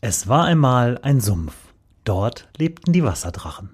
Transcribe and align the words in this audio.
Es 0.00 0.28
war 0.28 0.44
einmal 0.44 0.98
ein 1.02 1.20
Sumpf. 1.20 1.54
Dort 2.04 2.48
lebten 2.56 2.92
die 2.92 3.02
Wasserdrachen. 3.02 3.70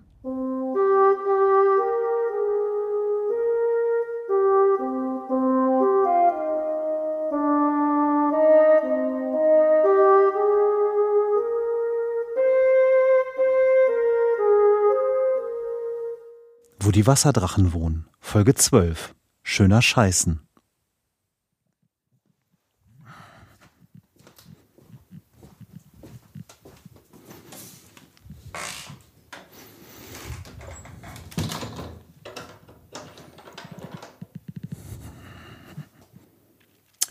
Wo 16.80 16.90
die 16.90 17.06
Wasserdrachen 17.06 17.74
wohnen. 17.74 18.08
Folge 18.18 18.54
12. 18.54 19.14
Schöner 19.42 19.82
Scheißen. 19.82 20.40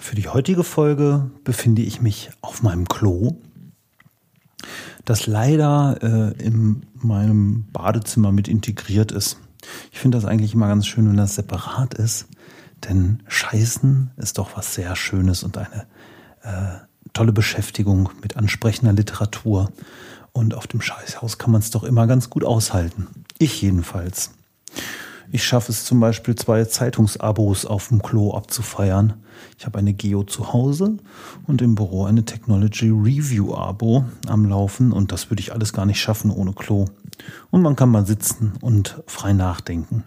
Für 0.03 0.11
die 0.23 0.29
heutige 0.29 0.63
Folge 0.63 1.29
befinde 1.43 1.81
ich 1.81 1.99
mich 1.99 2.29
auf 2.39 2.63
meinem 2.63 2.87
Klo, 2.87 3.41
das 5.03 5.27
leider 5.27 5.97
äh, 6.01 6.41
in 6.41 6.85
meinem 6.93 7.65
Badezimmer 7.73 8.31
mit 8.31 8.47
integriert 8.47 9.11
ist. 9.11 9.37
Ich 9.91 9.99
finde 9.99 10.17
das 10.17 10.23
eigentlich 10.23 10.53
immer 10.53 10.69
ganz 10.69 10.87
schön, 10.87 11.09
wenn 11.09 11.17
das 11.17 11.35
separat 11.35 11.93
ist, 11.95 12.27
denn 12.85 13.21
Scheißen 13.27 14.11
ist 14.15 14.37
doch 14.37 14.55
was 14.55 14.73
sehr 14.73 14.95
Schönes 14.95 15.43
und 15.43 15.57
eine 15.57 15.87
äh, 16.43 16.79
tolle 17.11 17.33
Beschäftigung 17.33 18.09
mit 18.21 18.37
ansprechender 18.37 18.93
Literatur. 18.93 19.71
Und 20.31 20.53
auf 20.53 20.67
dem 20.67 20.79
Scheißhaus 20.79 21.37
kann 21.37 21.51
man 21.51 21.59
es 21.59 21.69
doch 21.69 21.83
immer 21.83 22.07
ganz 22.07 22.29
gut 22.29 22.45
aushalten. 22.45 23.07
Ich 23.39 23.61
jedenfalls. 23.61 24.31
Ich 25.33 25.43
schaffe 25.43 25.71
es 25.71 25.83
zum 25.83 25.99
Beispiel, 25.99 26.35
zwei 26.35 26.63
Zeitungsabos 26.63 27.65
auf 27.65 27.87
dem 27.87 28.03
Klo 28.03 28.35
abzufeiern. 28.35 29.13
Ich 29.57 29.65
habe 29.65 29.79
eine 29.79 29.91
Geo 29.91 30.21
zu 30.21 30.53
Hause 30.53 30.97
und 31.47 31.59
im 31.63 31.73
Büro 31.73 32.05
eine 32.05 32.23
Technology 32.23 32.89
Review 32.89 33.55
Abo 33.55 34.05
am 34.27 34.45
Laufen 34.45 34.91
und 34.91 35.11
das 35.11 35.31
würde 35.31 35.41
ich 35.41 35.51
alles 35.51 35.73
gar 35.73 35.87
nicht 35.87 35.99
schaffen 35.99 36.29
ohne 36.29 36.53
Klo. 36.53 36.85
Und 37.49 37.63
man 37.63 37.75
kann 37.75 37.89
mal 37.89 38.05
sitzen 38.05 38.53
und 38.61 39.01
frei 39.07 39.33
nachdenken. 39.33 40.03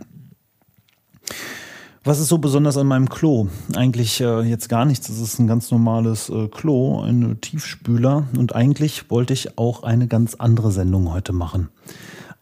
Was 2.04 2.20
ist 2.20 2.28
so 2.28 2.38
besonders 2.38 2.76
an 2.76 2.86
meinem 2.86 3.08
Klo? 3.08 3.48
Eigentlich 3.74 4.20
äh, 4.20 4.42
jetzt 4.42 4.68
gar 4.68 4.84
nichts. 4.84 5.08
Es 5.08 5.18
ist 5.18 5.40
ein 5.40 5.48
ganz 5.48 5.72
normales 5.72 6.28
äh, 6.28 6.46
Klo, 6.46 7.00
ein 7.00 7.40
Tiefspüler. 7.40 8.28
Und 8.38 8.54
eigentlich 8.54 9.10
wollte 9.10 9.32
ich 9.32 9.58
auch 9.58 9.82
eine 9.82 10.06
ganz 10.06 10.36
andere 10.36 10.70
Sendung 10.70 11.12
heute 11.12 11.32
machen. 11.32 11.68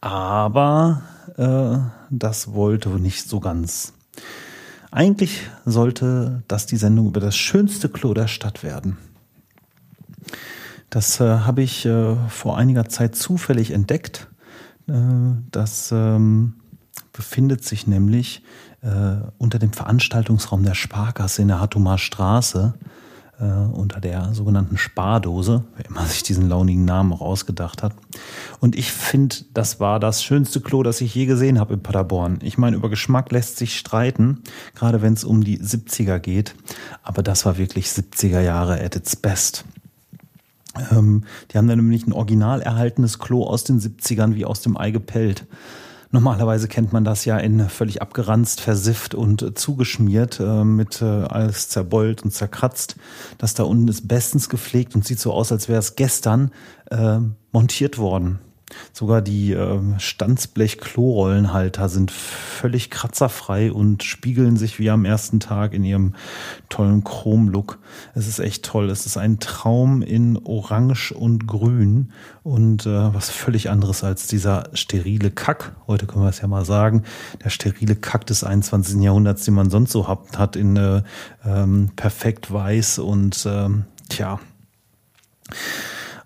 Aber 0.02 1.00
äh, 1.36 1.78
das 2.10 2.52
wollte 2.52 2.88
nicht 2.90 3.28
so 3.28 3.40
ganz. 3.40 3.92
Eigentlich 4.90 5.48
sollte 5.64 6.42
das 6.46 6.66
die 6.66 6.76
Sendung 6.76 7.08
über 7.08 7.20
das 7.20 7.36
schönste 7.36 7.88
Klo 7.88 8.14
der 8.14 8.28
Stadt 8.28 8.62
werden. 8.62 8.96
Das 10.90 11.18
äh, 11.20 11.24
habe 11.24 11.62
ich 11.62 11.84
äh, 11.86 12.14
vor 12.28 12.56
einiger 12.56 12.88
Zeit 12.88 13.16
zufällig 13.16 13.72
entdeckt. 13.72 14.28
Äh, 14.86 14.92
das 15.50 15.90
ähm, 15.90 16.54
befindet 17.12 17.64
sich 17.64 17.86
nämlich 17.86 18.44
äh, 18.82 19.16
unter 19.38 19.58
dem 19.58 19.72
Veranstaltungsraum 19.72 20.62
der 20.62 20.74
Sparkasse 20.74 21.42
in 21.42 21.48
der 21.48 21.60
Hattumer 21.60 21.98
Straße 21.98 22.74
äh, 23.40 23.44
unter 23.44 24.00
der 24.00 24.32
sogenannten 24.34 24.76
Spardose, 24.76 25.64
wer 25.76 25.86
immer 25.86 26.04
sich 26.06 26.22
diesen 26.22 26.48
launigen 26.48 26.84
Namen 26.84 27.12
auch 27.12 27.20
ausgedacht 27.20 27.82
hat. 27.82 27.94
Und 28.60 28.76
ich 28.76 28.92
finde, 28.92 29.36
das 29.52 29.80
war 29.80 30.00
das 30.00 30.22
schönste 30.22 30.60
Klo, 30.60 30.82
das 30.82 31.00
ich 31.00 31.14
je 31.14 31.26
gesehen 31.26 31.58
habe 31.58 31.74
in 31.74 31.82
Paderborn. 31.82 32.38
Ich 32.42 32.58
meine, 32.58 32.76
über 32.76 32.88
Geschmack 32.88 33.32
lässt 33.32 33.56
sich 33.56 33.78
streiten, 33.78 34.42
gerade 34.74 35.02
wenn 35.02 35.14
es 35.14 35.24
um 35.24 35.44
die 35.44 35.58
70er 35.58 36.18
geht. 36.18 36.54
Aber 37.02 37.22
das 37.22 37.44
war 37.44 37.58
wirklich 37.58 37.86
70er 37.88 38.40
Jahre 38.40 38.82
at 38.82 38.96
its 38.96 39.16
best. 39.16 39.64
Ähm, 40.90 41.24
die 41.50 41.58
haben 41.58 41.68
dann 41.68 41.78
nämlich 41.78 42.06
ein 42.06 42.12
original 42.12 42.60
erhaltenes 42.60 43.18
Klo 43.18 43.44
aus 43.44 43.64
den 43.64 43.80
70ern 43.80 44.34
wie 44.34 44.44
aus 44.44 44.60
dem 44.60 44.76
Ei 44.76 44.90
gepellt. 44.90 45.46
Normalerweise 46.14 46.68
kennt 46.68 46.92
man 46.92 47.02
das 47.02 47.24
ja 47.24 47.38
in 47.38 47.68
völlig 47.68 48.00
abgeranzt, 48.00 48.60
versifft 48.60 49.16
und 49.16 49.58
zugeschmiert, 49.58 50.38
äh, 50.38 50.62
mit 50.62 51.02
äh, 51.02 51.06
alles 51.06 51.70
zerbeult 51.70 52.22
und 52.22 52.30
zerkratzt. 52.30 52.94
Das 53.36 53.54
da 53.54 53.64
unten 53.64 53.88
ist 53.88 54.06
bestens 54.06 54.48
gepflegt 54.48 54.94
und 54.94 55.04
sieht 55.04 55.18
so 55.18 55.32
aus, 55.32 55.50
als 55.50 55.68
wäre 55.68 55.80
es 55.80 55.96
gestern 55.96 56.52
äh, 56.92 57.18
montiert 57.50 57.98
worden. 57.98 58.38
Sogar 58.92 59.22
die 59.22 59.52
äh, 59.52 59.80
Stanzblech-Klorollenhalter 59.98 61.88
sind 61.88 62.10
völlig 62.10 62.90
kratzerfrei 62.90 63.72
und 63.72 64.02
spiegeln 64.02 64.56
sich 64.56 64.78
wie 64.78 64.90
am 64.90 65.04
ersten 65.04 65.40
Tag 65.40 65.74
in 65.74 65.84
ihrem 65.84 66.14
tollen 66.68 67.04
Chrom-Look. 67.04 67.78
Es 68.14 68.26
ist 68.28 68.38
echt 68.38 68.64
toll. 68.64 68.90
Es 68.90 69.06
ist 69.06 69.16
ein 69.16 69.38
Traum 69.40 70.02
in 70.02 70.38
Orange 70.44 71.12
und 71.12 71.46
Grün 71.46 72.12
und 72.42 72.86
äh, 72.86 73.14
was 73.14 73.30
völlig 73.30 73.70
anderes 73.70 74.04
als 74.04 74.26
dieser 74.26 74.68
sterile 74.74 75.30
Kack. 75.30 75.72
Heute 75.86 76.06
können 76.06 76.24
wir 76.24 76.30
es 76.30 76.40
ja 76.40 76.48
mal 76.48 76.64
sagen. 76.64 77.04
Der 77.42 77.50
sterile 77.50 77.96
Kack 77.96 78.26
des 78.26 78.44
21. 78.44 79.00
Jahrhunderts, 79.00 79.44
den 79.44 79.54
man 79.54 79.70
sonst 79.70 79.92
so 79.92 80.08
hat, 80.08 80.38
hat 80.38 80.56
in 80.56 80.76
äh, 80.76 81.02
ähm, 81.44 81.90
perfekt 81.96 82.52
weiß 82.52 82.98
und 82.98 83.46
ähm, 83.46 83.84
tja. 84.08 84.40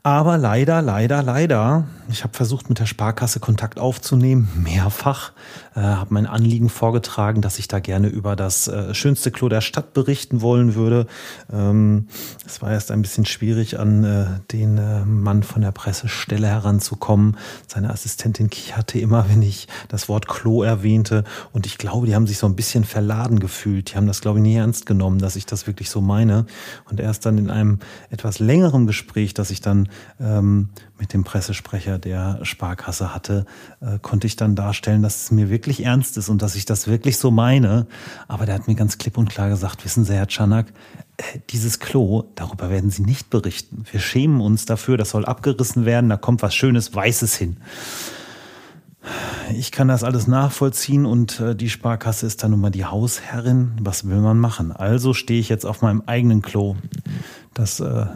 Aber 0.02 0.38
leider, 0.38 0.80
leider, 0.80 1.22
leider, 1.22 1.84
ich 2.08 2.22
habe 2.22 2.34
versucht, 2.34 2.68
mit 2.68 2.78
der 2.78 2.86
Sparkasse 2.86 3.40
Kontakt 3.40 3.78
aufzunehmen, 3.78 4.48
mehrfach, 4.54 5.32
äh, 5.78 5.80
habe 5.80 6.12
mein 6.12 6.26
Anliegen 6.26 6.68
vorgetragen, 6.68 7.40
dass 7.40 7.58
ich 7.58 7.68
da 7.68 7.78
gerne 7.78 8.08
über 8.08 8.34
das 8.34 8.66
äh, 8.66 8.94
schönste 8.94 9.30
Klo 9.30 9.48
der 9.48 9.60
Stadt 9.60 9.92
berichten 9.92 10.40
wollen 10.40 10.74
würde. 10.74 11.06
Ähm, 11.52 12.08
es 12.44 12.60
war 12.60 12.72
erst 12.72 12.90
ein 12.90 13.00
bisschen 13.00 13.26
schwierig, 13.26 13.78
an 13.78 14.02
äh, 14.02 14.26
den 14.50 14.78
äh, 14.78 15.04
Mann 15.04 15.44
von 15.44 15.62
der 15.62 15.70
Pressestelle 15.70 16.48
heranzukommen. 16.48 17.36
Seine 17.68 17.90
Assistentin 17.90 18.50
kicherte 18.50 18.98
immer, 18.98 19.28
wenn 19.28 19.42
ich 19.42 19.68
das 19.86 20.08
Wort 20.08 20.26
Klo 20.26 20.64
erwähnte. 20.64 21.22
Und 21.52 21.64
ich 21.64 21.78
glaube, 21.78 22.06
die 22.06 22.14
haben 22.16 22.26
sich 22.26 22.38
so 22.38 22.46
ein 22.46 22.56
bisschen 22.56 22.82
verladen 22.82 23.38
gefühlt. 23.38 23.92
Die 23.92 23.96
haben 23.96 24.08
das, 24.08 24.20
glaube 24.20 24.38
ich, 24.38 24.42
nie 24.42 24.56
ernst 24.56 24.84
genommen, 24.84 25.20
dass 25.20 25.36
ich 25.36 25.46
das 25.46 25.68
wirklich 25.68 25.90
so 25.90 26.00
meine. 26.00 26.46
Und 26.90 26.98
erst 26.98 27.24
dann 27.24 27.38
in 27.38 27.50
einem 27.50 27.78
etwas 28.10 28.40
längeren 28.40 28.88
Gespräch, 28.88 29.32
das 29.32 29.50
ich 29.50 29.60
dann 29.60 29.88
ähm, 30.18 30.70
mit 30.98 31.12
dem 31.12 31.22
Pressesprecher 31.22 31.98
der 31.98 32.40
Sparkasse 32.42 33.14
hatte, 33.14 33.46
äh, 33.80 33.98
konnte 34.00 34.26
ich 34.26 34.36
dann 34.36 34.56
darstellen, 34.56 35.02
dass 35.02 35.22
es 35.22 35.30
mir 35.30 35.48
wirklich 35.48 35.67
ernst 35.84 36.16
ist 36.16 36.28
und 36.28 36.42
dass 36.42 36.54
ich 36.54 36.64
das 36.64 36.88
wirklich 36.88 37.16
so 37.18 37.30
meine. 37.30 37.86
Aber 38.26 38.46
der 38.46 38.54
hat 38.54 38.66
mir 38.66 38.74
ganz 38.74 38.98
klipp 38.98 39.18
und 39.18 39.30
klar 39.30 39.48
gesagt, 39.48 39.84
wissen 39.84 40.04
Sie, 40.04 40.14
Herr 40.14 40.28
Czanak, 40.28 40.72
äh, 41.16 41.38
dieses 41.50 41.78
Klo, 41.78 42.24
darüber 42.34 42.70
werden 42.70 42.90
Sie 42.90 43.02
nicht 43.02 43.30
berichten. 43.30 43.84
Wir 43.90 44.00
schämen 44.00 44.40
uns 44.40 44.64
dafür, 44.64 44.96
das 44.96 45.10
soll 45.10 45.24
abgerissen 45.24 45.84
werden, 45.84 46.10
da 46.10 46.16
kommt 46.16 46.42
was 46.42 46.54
Schönes 46.54 46.94
Weißes 46.94 47.36
hin. 47.36 47.58
Ich 49.56 49.72
kann 49.72 49.88
das 49.88 50.04
alles 50.04 50.26
nachvollziehen 50.26 51.06
und 51.06 51.40
äh, 51.40 51.54
die 51.54 51.70
Sparkasse 51.70 52.26
ist 52.26 52.42
dann 52.42 52.50
nun 52.50 52.60
mal 52.60 52.70
die 52.70 52.84
Hausherrin. 52.84 53.72
Was 53.80 54.08
will 54.08 54.18
man 54.18 54.38
machen? 54.38 54.72
Also 54.72 55.14
stehe 55.14 55.40
ich 55.40 55.48
jetzt 55.48 55.64
auf 55.64 55.82
meinem 55.82 56.02
eigenen 56.06 56.42
Klo. 56.42 56.76
Das 57.54 57.80
äh, 57.80 58.06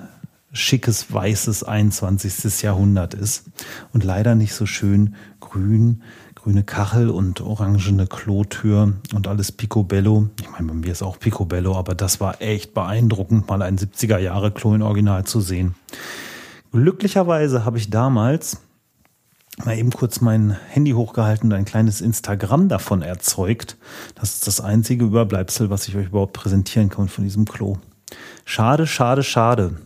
schickes, 0.53 1.13
weißes 1.13 1.65
21. 1.65 2.63
Jahrhundert 2.63 3.15
ist 3.15 3.45
und 3.93 4.05
leider 4.05 4.35
nicht 4.35 4.55
so 4.55 4.67
schön 4.67 5.15
grün, 5.41 6.03
grüne 6.43 6.65
Kachel 6.65 7.09
und 7.09 7.41
orangene 7.41 8.09
Klotür 8.09 8.95
und 9.15 9.29
alles 9.29 9.53
Picobello. 9.53 10.29
Ich 10.41 10.51
meine, 10.51 10.67
bei 10.67 10.75
mir 10.75 10.91
ist 10.91 11.03
auch 11.03 11.21
Picobello, 11.21 11.77
aber 11.77 11.95
das 11.95 12.21
war 12.21 12.43
echt 12.43 12.75
beeindruckend, 12.75 13.49
mal 13.49 13.63
ein 13.63 13.79
70er 13.79 14.19
Jahre 14.19 14.51
Klo 14.51 14.75
in 14.75 14.83
Original 14.83 15.25
zu 15.25 15.41
sehen. 15.41 15.77
Glücklicherweise 16.73 17.65
habe 17.65 17.79
ich 17.79 17.91
damals 17.91 18.59
mal 19.65 19.79
eben 19.79 19.91
kurz 19.91 20.21
mein 20.21 20.57
Handy 20.69 20.93
hochgehalten 20.93 21.53
und 21.53 21.57
ein 21.57 21.65
kleines 21.65 22.01
Instagram 22.01 22.69
davon 22.69 23.03
erzeugt. 23.03 23.77
Das 24.17 24.35
ist 24.35 24.47
das 24.49 24.61
einzige 24.61 25.05
Überbleibsel, 25.05 25.71
was 25.71 25.87
ich 25.87 25.97
euch 25.97 26.07
überhaupt 26.07 26.33
präsentieren 26.33 26.89
kann 26.89 27.09
von 27.09 27.23
diesem 27.23 27.45
Klo. 27.45 27.77
Schade, 28.45 28.89
schade, 28.89 29.23
schade. 29.23 29.77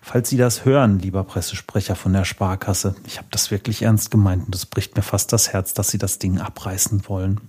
Falls 0.00 0.28
Sie 0.28 0.36
das 0.36 0.64
hören, 0.64 0.98
lieber 0.98 1.24
Pressesprecher 1.24 1.96
von 1.96 2.12
der 2.12 2.24
Sparkasse, 2.24 2.94
ich 3.06 3.18
habe 3.18 3.28
das 3.30 3.50
wirklich 3.50 3.82
ernst 3.82 4.10
gemeint 4.10 4.46
und 4.46 4.54
es 4.54 4.66
bricht 4.66 4.96
mir 4.96 5.02
fast 5.02 5.32
das 5.32 5.52
Herz, 5.52 5.74
dass 5.74 5.90
Sie 5.90 5.98
das 5.98 6.18
Ding 6.18 6.38
abreißen 6.38 7.08
wollen. 7.08 7.40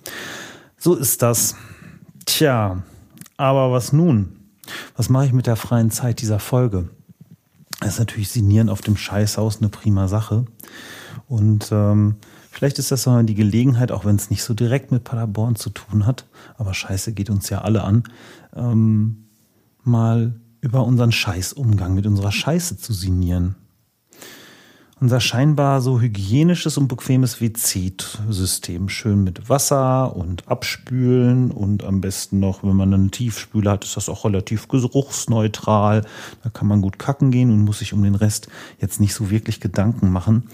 So 0.78 0.96
ist 0.96 1.22
das. 1.22 1.56
Tja, 2.26 2.82
aber 3.38 3.72
was 3.72 3.94
nun? 3.94 4.38
Was 4.96 5.10
mache 5.10 5.26
ich 5.28 5.34
mit 5.34 5.48
der 5.48 5.56
freien 5.56 5.92
Zeit 5.92 6.22
dieser 6.22 6.40
Folge? 6.40 6.90
Das 7.80 7.94
ist 7.94 8.00
natürlich 8.00 8.30
Sinieren 8.30 8.70
auf 8.70 8.82
dem 8.82 8.98
Scheißhaus 8.98 9.58
eine 9.58 9.70
prima 9.70 10.08
Sache. 10.08 10.46
Und 11.28 11.70
ähm, 11.72 12.16
vielleicht 12.52 12.80
ist 12.80 12.92
das 12.92 13.06
mal 13.06 13.24
die 13.24 13.36
Gelegenheit, 13.36 13.92
auch 13.92 14.06
wenn 14.06 14.16
es 14.16 14.30
nicht 14.30 14.44
so 14.44 14.54
direkt 14.54 14.92
mit 14.92 15.04
Paderborn 15.04 15.56
zu 15.56 15.70
tun 15.70 16.06
hat, 16.06 16.26
aber 16.58 16.74
Scheiße 16.74 17.14
geht 17.14 17.30
uns 17.30 17.50
ja 17.50 17.62
alle 17.62 17.84
an, 17.84 18.04
ähm, 18.56 19.28
mal 19.84 20.34
über 20.62 20.83
unseren 20.83 21.12
Scheißumgang 21.12 21.94
mit 21.94 22.06
unserer 22.06 22.31
Scheiße 22.31 22.77
zu 22.77 22.94
sinnieren. 22.94 23.56
unser 25.00 25.19
scheinbar 25.19 25.80
so 25.81 26.01
hygienisches 26.01 26.75
und 26.77 26.88
bequemes 26.88 27.39
WC-System. 27.39 28.89
Schön 28.89 29.24
mit 29.24 29.48
Wasser 29.48 30.15
und 30.15 30.48
Abspülen 30.48 31.51
und 31.51 31.83
am 31.83 32.01
besten 32.01 32.39
noch, 32.39 32.63
wenn 32.63 32.75
man 32.75 32.92
einen 32.92 33.12
Tiefspüler 33.12 33.74
hat, 33.74 33.86
ist 33.86 33.95
das 33.95 34.09
auch 34.09 34.25
relativ 34.25 34.68
geruchsneutral. 34.68 36.04
Da 36.44 36.50
kann 36.50 36.68
man 36.68 36.81
gut 36.81 36.98
kacken 36.98 37.30
gehen 37.30 37.51
und 37.51 37.63
muss 37.63 37.80
sich 37.80 37.94
um 37.94 38.01
den 38.01 38.15
Rest 38.15 38.48
jetzt 38.80 39.00
nicht 39.00 39.13
so 39.13 39.30
wirklich 39.30 39.59
Gedanken 39.59 40.09
machen. 40.12 40.50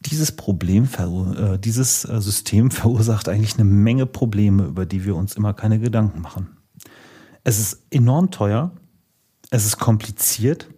Dieses 0.00 0.32
Problem, 0.32 0.86
äh, 0.98 1.58
dieses 1.58 2.04
äh, 2.04 2.20
System 2.20 2.70
verursacht 2.70 3.28
eigentlich 3.30 3.54
eine 3.54 3.64
Menge 3.64 4.04
Probleme, 4.04 4.64
über 4.64 4.84
die 4.84 5.06
wir 5.06 5.16
uns 5.16 5.34
immer 5.34 5.54
keine 5.54 5.78
Gedanken 5.78 6.20
machen. 6.20 6.48
Es 7.42 7.58
ist 7.58 7.86
enorm 7.90 8.30
teuer, 8.30 8.72
es 9.50 9.66
ist 9.66 9.78
kompliziert, 9.78 10.68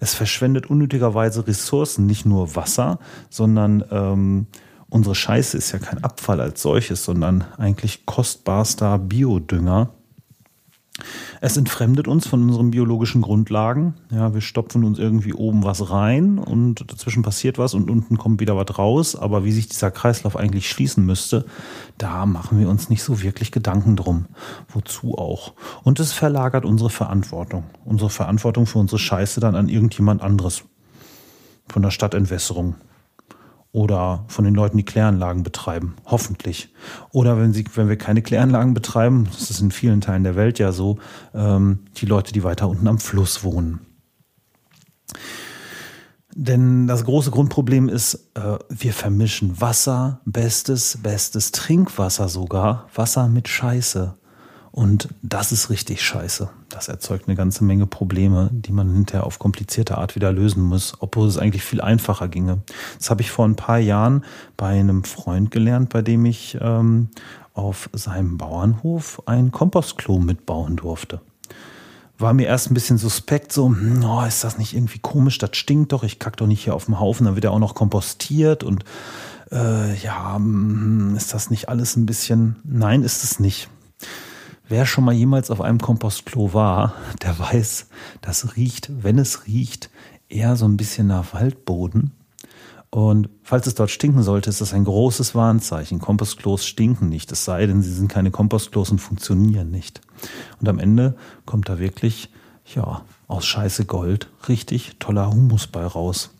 es 0.00 0.14
verschwendet 0.14 0.68
unnötigerweise 0.68 1.46
Ressourcen, 1.46 2.06
nicht 2.06 2.26
nur 2.26 2.56
Wasser, 2.56 2.98
sondern 3.28 3.84
ähm, 3.90 4.46
unsere 4.88 5.14
Scheiße 5.14 5.56
ist 5.56 5.72
ja 5.72 5.78
kein 5.78 6.02
Abfall 6.02 6.40
als 6.40 6.62
solches, 6.62 7.04
sondern 7.04 7.44
eigentlich 7.56 8.06
kostbarster 8.06 8.98
Biodünger, 8.98 9.90
es 11.40 11.56
entfremdet 11.56 12.08
uns 12.08 12.26
von 12.26 12.42
unseren 12.42 12.70
biologischen 12.70 13.22
Grundlagen. 13.22 13.94
Ja, 14.10 14.34
wir 14.34 14.40
stopfen 14.40 14.84
uns 14.84 14.98
irgendwie 14.98 15.32
oben 15.32 15.64
was 15.64 15.90
rein 15.90 16.38
und 16.38 16.90
dazwischen 16.90 17.22
passiert 17.22 17.58
was 17.58 17.74
und 17.74 17.90
unten 17.90 18.18
kommt 18.18 18.40
wieder 18.40 18.56
was 18.56 18.78
raus. 18.78 19.16
Aber 19.16 19.44
wie 19.44 19.52
sich 19.52 19.68
dieser 19.68 19.90
Kreislauf 19.90 20.36
eigentlich 20.36 20.68
schließen 20.68 21.04
müsste, 21.04 21.46
da 21.96 22.26
machen 22.26 22.58
wir 22.58 22.68
uns 22.68 22.90
nicht 22.90 23.02
so 23.02 23.22
wirklich 23.22 23.52
Gedanken 23.52 23.96
drum. 23.96 24.26
Wozu 24.68 25.16
auch? 25.16 25.54
Und 25.82 26.00
es 26.00 26.12
verlagert 26.12 26.64
unsere 26.64 26.90
Verantwortung. 26.90 27.64
Unsere 27.84 28.10
Verantwortung 28.10 28.66
für 28.66 28.78
unsere 28.78 28.98
Scheiße 28.98 29.40
dann 29.40 29.54
an 29.54 29.68
irgendjemand 29.68 30.22
anderes. 30.22 30.64
Von 31.68 31.82
der 31.82 31.90
Stadtentwässerung 31.90 32.74
oder 33.72 34.24
von 34.28 34.44
den 34.44 34.54
Leuten, 34.54 34.76
die 34.76 34.84
Kläranlagen 34.84 35.42
betreiben. 35.42 35.94
Hoffentlich. 36.04 36.74
Oder 37.12 37.38
wenn, 37.38 37.52
sie, 37.52 37.64
wenn 37.74 37.88
wir 37.88 37.96
keine 37.96 38.22
Kläranlagen 38.22 38.74
betreiben, 38.74 39.28
das 39.32 39.50
ist 39.50 39.60
in 39.60 39.70
vielen 39.70 40.00
Teilen 40.00 40.24
der 40.24 40.36
Welt 40.36 40.58
ja 40.58 40.72
so, 40.72 40.98
ähm, 41.34 41.80
die 41.96 42.06
Leute, 42.06 42.32
die 42.32 42.42
weiter 42.42 42.68
unten 42.68 42.88
am 42.88 42.98
Fluss 42.98 43.44
wohnen. 43.44 43.80
Denn 46.34 46.86
das 46.86 47.04
große 47.04 47.30
Grundproblem 47.30 47.88
ist, 47.88 48.30
äh, 48.34 48.58
wir 48.68 48.92
vermischen 48.92 49.60
Wasser, 49.60 50.20
bestes, 50.24 50.98
bestes 51.02 51.52
Trinkwasser 51.52 52.28
sogar, 52.28 52.88
Wasser 52.94 53.28
mit 53.28 53.48
Scheiße. 53.48 54.16
Und 54.70 55.08
das 55.22 55.52
ist 55.52 55.70
richtig 55.70 56.02
scheiße. 56.02 56.50
Das 56.70 56.86
erzeugt 56.86 57.26
eine 57.26 57.36
ganze 57.36 57.64
Menge 57.64 57.86
Probleme, 57.86 58.48
die 58.52 58.70
man 58.70 58.94
hinterher 58.94 59.26
auf 59.26 59.40
komplizierte 59.40 59.98
Art 59.98 60.14
wieder 60.14 60.32
lösen 60.32 60.62
muss, 60.62 60.94
obwohl 61.00 61.26
es 61.26 61.36
eigentlich 61.36 61.64
viel 61.64 61.80
einfacher 61.80 62.28
ginge. 62.28 62.58
Das 62.96 63.10
habe 63.10 63.22
ich 63.22 63.30
vor 63.32 63.44
ein 63.44 63.56
paar 63.56 63.78
Jahren 63.78 64.24
bei 64.56 64.68
einem 64.68 65.02
Freund 65.02 65.50
gelernt, 65.50 65.90
bei 65.90 66.00
dem 66.00 66.24
ich 66.24 66.56
ähm, 66.60 67.08
auf 67.54 67.90
seinem 67.92 68.38
Bauernhof 68.38 69.20
ein 69.26 69.50
Kompostklo 69.50 70.20
mitbauen 70.20 70.76
durfte. 70.76 71.20
War 72.18 72.34
mir 72.34 72.46
erst 72.46 72.70
ein 72.70 72.74
bisschen 72.74 72.98
suspekt, 72.98 73.52
so, 73.52 73.66
hm, 73.66 74.04
oh, 74.04 74.22
ist 74.22 74.44
das 74.44 74.56
nicht 74.56 74.74
irgendwie 74.74 75.00
komisch, 75.00 75.38
das 75.38 75.56
stinkt 75.56 75.90
doch, 75.90 76.04
ich 76.04 76.20
kack 76.20 76.36
doch 76.36 76.46
nicht 76.46 76.62
hier 76.62 76.74
auf 76.74 76.84
dem 76.84 77.00
Haufen, 77.00 77.26
dann 77.26 77.34
wird 77.34 77.46
er 77.46 77.52
auch 77.52 77.58
noch 77.58 77.74
kompostiert 77.74 78.62
und 78.62 78.84
äh, 79.50 79.96
ja, 79.96 80.36
hm, 80.36 81.16
ist 81.16 81.34
das 81.34 81.50
nicht 81.50 81.68
alles 81.68 81.96
ein 81.96 82.06
bisschen, 82.06 82.56
nein, 82.62 83.02
ist 83.02 83.24
es 83.24 83.40
nicht. 83.40 83.68
Wer 84.70 84.86
schon 84.86 85.02
mal 85.02 85.12
jemals 85.12 85.50
auf 85.50 85.60
einem 85.60 85.80
Kompostklo 85.80 86.54
war, 86.54 86.94
der 87.22 87.36
weiß, 87.36 87.88
das 88.20 88.56
riecht, 88.56 88.88
wenn 89.02 89.18
es 89.18 89.48
riecht, 89.48 89.90
eher 90.28 90.54
so 90.54 90.64
ein 90.64 90.76
bisschen 90.76 91.08
nach 91.08 91.34
Waldboden. 91.34 92.12
Und 92.88 93.30
falls 93.42 93.66
es 93.66 93.74
dort 93.74 93.90
stinken 93.90 94.22
sollte, 94.22 94.48
ist 94.48 94.60
das 94.60 94.72
ein 94.72 94.84
großes 94.84 95.34
Warnzeichen. 95.34 95.98
Kompostklos 95.98 96.64
stinken 96.66 97.08
nicht, 97.08 97.32
es 97.32 97.44
sei 97.44 97.66
denn, 97.66 97.82
sie 97.82 97.92
sind 97.92 98.06
keine 98.06 98.30
Kompostklos 98.30 98.92
und 98.92 99.00
funktionieren 99.00 99.72
nicht. 99.72 100.02
Und 100.60 100.68
am 100.68 100.78
Ende 100.78 101.16
kommt 101.46 101.68
da 101.68 101.80
wirklich, 101.80 102.30
ja, 102.72 103.02
aus 103.26 103.46
Scheiße 103.46 103.86
Gold 103.86 104.30
richtig 104.48 104.98
toller 105.00 105.32
Humus 105.32 105.66
bei 105.66 105.84
raus. 105.84 106.30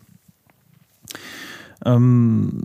Ähm, 1.83 2.63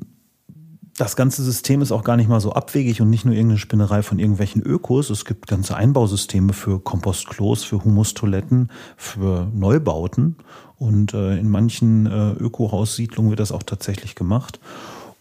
das 0.97 1.15
ganze 1.17 1.43
System 1.43 1.83
ist 1.83 1.93
auch 1.93 2.05
gar 2.05 2.17
nicht 2.17 2.29
mal 2.29 2.41
so 2.41 2.53
abwegig 2.53 3.01
und 3.01 3.11
nicht 3.11 3.25
nur 3.25 3.35
irgendeine 3.35 3.59
Spinnerei 3.59 4.03
von 4.03 4.19
irgendwelchen 4.19 4.63
Ökos. 4.63 5.11
Es 5.11 5.25
gibt 5.25 5.47
ganze 5.47 5.77
Einbausysteme 5.77 6.53
für 6.53 6.81
Kompostklos, 6.81 7.65
für 7.65 7.85
Humustoiletten, 7.85 8.71
für 8.97 9.51
Neubauten. 9.53 10.37
Und 10.79 11.15
äh, 11.15 11.37
in 11.39 11.49
manchen 11.49 12.07
äh, 12.07 12.33
Ökohaussiedlungen 12.33 13.31
wird 13.31 13.41
das 13.41 13.53
auch 13.53 13.63
tatsächlich 13.63 14.15
gemacht. 14.15 14.59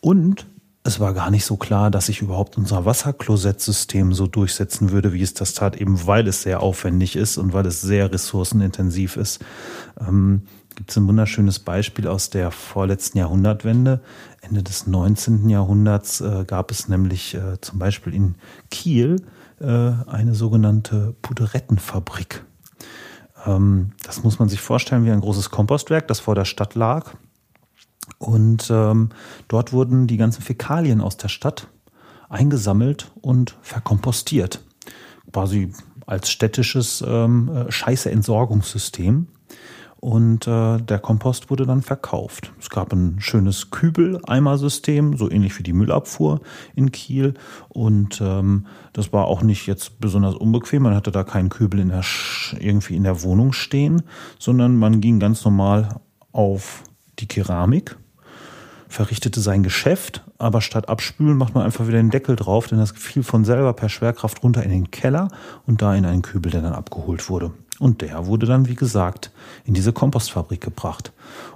Und 0.01 0.45
es 0.83 0.99
war 0.99 1.13
gar 1.13 1.31
nicht 1.31 1.45
so 1.45 1.57
klar, 1.57 1.89
dass 1.89 2.05
sich 2.05 2.21
überhaupt 2.21 2.57
unser 2.57 2.85
Wasserklosettsystem 2.85 4.13
so 4.13 4.27
durchsetzen 4.27 4.91
würde, 4.91 5.13
wie 5.13 5.23
es 5.23 5.33
das 5.33 5.55
tat, 5.55 5.81
eben 5.81 6.05
weil 6.05 6.27
es 6.27 6.43
sehr 6.43 6.61
aufwendig 6.61 7.15
ist 7.15 7.37
und 7.37 7.53
weil 7.53 7.65
es 7.65 7.81
sehr 7.81 8.11
ressourcenintensiv 8.11 9.17
ist. 9.17 9.43
Ähm, 9.99 10.43
gibt 10.75 10.91
es 10.91 10.97
ein 10.97 11.07
wunderschönes 11.07 11.59
Beispiel 11.59 12.07
aus 12.07 12.29
der 12.29 12.51
vorletzten 12.51 13.17
Jahrhundertwende. 13.17 14.01
Ende 14.41 14.61
des 14.61 14.87
19. 14.87 15.49
Jahrhunderts 15.49 16.21
äh, 16.21 16.43
gab 16.45 16.71
es 16.71 16.87
nämlich 16.87 17.33
äh, 17.33 17.59
zum 17.61 17.79
Beispiel 17.79 18.13
in 18.13 18.35
Kiel 18.69 19.25
äh, 19.59 19.65
eine 19.65 20.35
sogenannte 20.35 21.15
Puderettenfabrik. 21.21 22.43
Ähm, 23.45 23.91
das 24.03 24.23
muss 24.23 24.39
man 24.39 24.49
sich 24.49 24.61
vorstellen 24.61 25.05
wie 25.05 25.11
ein 25.11 25.21
großes 25.21 25.49
Kompostwerk, 25.49 26.07
das 26.07 26.19
vor 26.19 26.35
der 26.35 26.45
Stadt 26.45 26.75
lag. 26.75 27.13
Und 28.17 28.69
ähm, 28.69 29.09
dort 29.47 29.73
wurden 29.73 30.07
die 30.07 30.17
ganzen 30.17 30.41
Fäkalien 30.41 31.01
aus 31.01 31.17
der 31.17 31.29
Stadt 31.29 31.67
eingesammelt 32.29 33.11
und 33.21 33.57
verkompostiert. 33.61 34.61
Quasi 35.31 35.73
als 36.05 36.29
städtisches 36.29 37.03
ähm, 37.05 37.49
äh, 37.49 37.71
Scheißeentsorgungssystem 37.71 39.27
und 40.05 40.45
äh, 40.45 40.77
der 40.77 40.99
Kompost 40.99 41.49
wurde 41.49 41.65
dann 41.65 41.81
verkauft. 41.81 42.53
Es 42.59 42.69
gab 42.69 42.93
ein 42.93 43.15
schönes 43.17 43.71
Kübel-Eimersystem, 43.71 45.17
so 45.17 45.31
ähnlich 45.31 45.57
wie 45.57 45.63
die 45.63 45.73
Müllabfuhr 45.73 46.41
in 46.75 46.91
Kiel. 46.91 47.33
Und 47.69 48.21
ähm, 48.21 48.67
das 48.93 49.13
war 49.13 49.25
auch 49.25 49.41
nicht 49.41 49.65
jetzt 49.65 49.99
besonders 49.99 50.35
unbequem. 50.35 50.83
Man 50.83 50.93
hatte 50.93 51.11
da 51.11 51.23
keinen 51.23 51.49
Kübel 51.49 51.79
in 51.79 51.89
der 51.89 52.03
irgendwie 52.59 52.95
in 52.95 53.01
der 53.01 53.23
Wohnung 53.23 53.51
stehen, 53.51 54.03
sondern 54.37 54.75
man 54.75 55.01
ging 55.01 55.19
ganz 55.19 55.43
normal 55.43 55.99
auf 56.31 56.83
die 57.17 57.27
Keramik, 57.27 57.97
verrichtete 58.87 59.39
sein 59.39 59.63
Geschäft, 59.63 60.23
aber 60.37 60.61
statt 60.61 60.87
abspülen 60.87 61.35
macht 61.35 61.55
man 61.55 61.63
einfach 61.63 61.87
wieder 61.87 61.97
den 61.97 62.11
Deckel 62.11 62.35
drauf, 62.35 62.67
denn 62.67 62.77
das 62.77 62.91
fiel 62.91 63.23
von 63.23 63.43
selber 63.43 63.73
per 63.73 63.89
Schwerkraft 63.89 64.43
runter 64.43 64.61
in 64.61 64.69
den 64.69 64.91
Keller 64.91 65.29
und 65.65 65.81
da 65.81 65.95
in 65.95 66.05
einen 66.05 66.21
Kübel, 66.21 66.51
der 66.51 66.61
dann 66.61 66.73
abgeholt 66.73 67.27
wurde. 67.27 67.53
Und 67.79 68.01
der 68.01 68.25
wurde 68.25 68.45
dann, 68.45 68.67
wie 68.67 68.75
gesagt, 68.75 69.31
in 69.65 69.73
diese 69.73 69.91
Kompostfabrik 69.91 70.61
gebracht. 70.61 71.11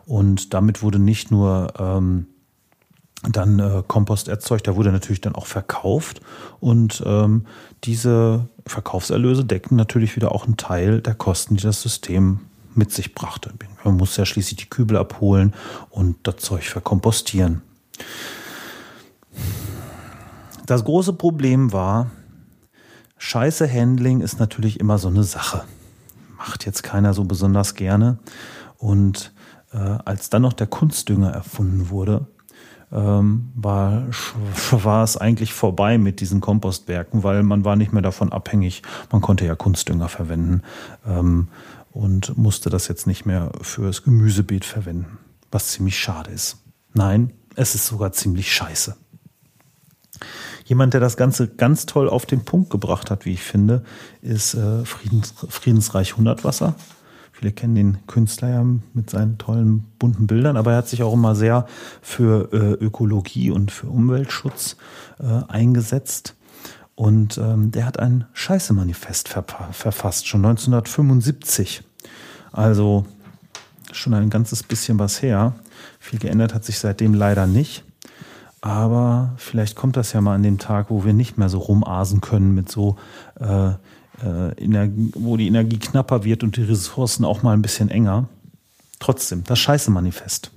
Und 0.06 0.54
damit 0.54 0.82
wurde 0.82 1.00
nicht 1.00 1.32
nur 1.32 1.74
ähm, 1.80 2.28
dann 3.24 3.60
äh, 3.60 3.84
Kompost 3.88 4.28
erzeugt, 4.28 4.68
der 4.68 4.76
wurde 4.76 4.92
natürlich 4.92 5.22
dann 5.22 5.36
auch 5.36 5.46
verkauft. 5.46 6.22
Und 6.60 7.04
ähm, 7.06 7.46
diese 7.84 8.48
Verkaufserlöse 8.66 9.46
deckten 9.46 9.78
natürlich 9.78 10.16
wieder 10.16 10.34
auch 10.34 10.46
einen 10.46 10.58
Teil 10.58 11.02
der 11.02 11.16
Kosten, 11.16 11.56
die 11.56 11.64
das 11.64 11.82
System 11.82 12.42
mit 12.76 12.92
sich 12.92 13.16
brachte. 13.16 13.52
Man 13.84 13.98
muss 13.98 14.16
ja 14.18 14.26
schließlich 14.26 14.58
die 14.58 14.70
Kübel 14.70 14.98
abholen 14.98 15.54
und 15.90 16.16
das 16.24 16.38
Zeug 16.38 16.66
verkompostieren. 16.66 17.62
Das 20.66 20.84
große 20.84 21.14
Problem 21.14 21.74
war, 21.74 22.12
Scheiße 23.18 23.70
Handling 23.70 24.22
ist 24.22 24.40
natürlich 24.40 24.80
immer 24.80 24.98
so 24.98 25.10
eine 25.10 25.24
Sache 25.24 25.64
macht 26.40 26.66
jetzt 26.66 26.82
keiner 26.82 27.14
so 27.14 27.26
besonders 27.26 27.76
gerne. 27.76 28.18
Und 28.78 29.34
äh, 29.72 29.78
als 29.78 30.30
dann 30.30 30.42
noch 30.42 30.54
der 30.54 30.68
Kunstdünger 30.68 31.30
erfunden 31.30 31.90
wurde, 31.90 32.28
ähm, 32.92 33.52
war, 33.56 34.08
war 34.72 35.04
es 35.04 35.18
eigentlich 35.18 35.54
vorbei 35.54 35.98
mit 35.98 36.22
diesen 36.22 36.42
Kompostwerken, 36.42 37.24
weil 37.24 37.44
man 37.44 37.66
war 37.66 37.76
nicht 37.76 37.94
mehr 37.94 38.02
davon 38.02 38.32
abhängig. 38.32 38.82
Man 39.12 39.22
konnte 39.22 39.46
ja 39.46 39.56
Kunstdünger 39.56 40.10
verwenden 40.10 40.64
ähm, 41.06 41.50
und 41.92 42.38
musste 42.38 42.70
das 42.70 42.88
jetzt 42.88 43.06
nicht 43.06 43.26
mehr 43.26 43.52
fürs 43.62 44.04
Gemüsebeet 44.04 44.66
verwenden, 44.66 45.20
was 45.52 45.68
ziemlich 45.68 46.00
schade 46.00 46.32
ist. 46.32 46.58
Nein, 46.94 47.34
es 47.56 47.76
ist 47.76 47.86
sogar 47.86 48.14
ziemlich 48.14 48.52
scheiße. 48.52 48.96
Jemand, 50.66 50.94
der 50.94 51.02
das 51.02 51.18
Ganze 51.18 51.48
ganz 51.48 51.86
toll 51.86 52.10
auf 52.10 52.26
den 52.26 52.46
Punkt 52.46 52.70
gebracht 52.70 53.12
hat, 53.12 53.26
wie 53.26 53.34
ich 53.34 53.42
finde, 53.42 53.84
ist 54.22 54.54
äh, 54.54 54.86
Friedens, 54.86 55.34
Friedensreich 55.50 56.18
Hundertwasser. 56.18 56.76
Viele 57.32 57.54
kennen 57.54 57.76
den 57.76 57.98
Künstler 58.06 58.50
ja 58.50 58.66
mit 58.94 59.10
seinen 59.10 59.38
tollen 59.38 59.86
bunten 59.98 60.28
Bildern, 60.28 60.58
aber 60.58 60.72
er 60.72 60.78
hat 60.80 60.90
sich 60.90 61.04
auch 61.04 61.14
immer 61.14 61.36
sehr 61.36 61.68
für 62.02 62.52
äh, 62.52 62.84
Ökologie 62.84 63.50
und 63.50 63.72
für 63.72 63.88
Umweltschutz 63.88 64.76
äh, 65.20 65.44
eingesetzt. 65.48 66.36
Und 66.96 67.38
ähm, 67.38 67.72
der 67.72 67.86
hat 67.86 67.98
ein 67.98 68.26
Scheiße-Manifest 68.34 69.30
ver 69.30 69.46
verfasst, 69.72 70.28
schon 70.28 70.44
1975. 70.44 71.82
Also 72.52 73.06
schon 73.94 74.14
ein 74.14 74.30
ganzes 74.30 74.64
bisschen 74.64 75.00
was 75.00 75.22
her. 75.22 75.54
Viel 75.98 76.20
geändert 76.20 76.54
hat 76.54 76.66
sich 76.66 76.78
seitdem 76.78 77.14
leider 77.14 77.48
nicht. 77.48 77.86
Aber 78.62 79.34
vielleicht 79.38 79.76
kommt 79.76 79.96
das 79.96 80.14
ja 80.14 80.22
mal 80.22 80.36
an 80.36 80.44
dem 80.44 80.58
Tag, 80.58 80.90
wo 80.90 81.06
wir 81.06 81.14
nicht 81.14 81.38
mehr 81.38 81.50
so 81.50 81.60
rumasen 81.60 82.20
können 82.20 82.54
mit 82.54 82.70
so, 82.70 82.98
äh, 83.40 83.70
äh, 83.70 84.90
wo 85.16 85.38
die 85.38 85.48
Energie 85.48 85.80
knapper 85.80 86.24
wird 86.24 86.44
und 86.44 86.58
die 86.58 86.64
Ressourcen 86.64 87.24
auch 87.24 87.42
mal 87.42 87.54
ein 87.54 87.62
bisschen 87.62 87.90
enger. 87.90 88.28
Trotzdem, 89.00 89.44
das 89.46 89.60
Scheiße-Manifest. 89.60 90.52